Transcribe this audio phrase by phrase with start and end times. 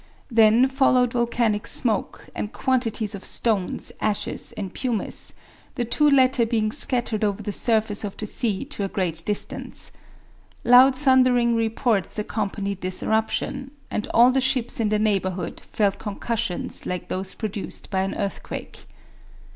[0.31, 5.35] Then followed volcanic smoke, and quantities of stones, ashes, and pumice;
[5.75, 9.91] the two latter being scattered over the surface of the sea to a great distance.
[10.63, 16.87] Loud thundering reports accompanied this eruption, and all the ships in the neighborhood felt concussions
[16.87, 18.85] like those produced by an earthquake.